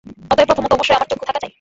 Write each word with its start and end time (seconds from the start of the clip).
অতএব 0.31 0.47
প্রথমত 0.49 0.71
অবশ্যই 0.73 0.95
আমার 0.95 1.09
চক্ষু 1.09 1.25
থাকা 1.25 1.39
চাই। 1.39 1.49